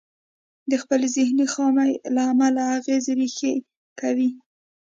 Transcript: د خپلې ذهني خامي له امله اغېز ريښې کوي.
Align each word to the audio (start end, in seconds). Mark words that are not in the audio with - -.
د 0.71 0.73
خپلې 0.81 1.07
ذهني 1.17 1.45
خامي 1.53 1.91
له 2.15 2.21
امله 2.31 2.63
اغېز 2.77 3.05
ريښې 3.19 3.53
کوي. 3.99 4.29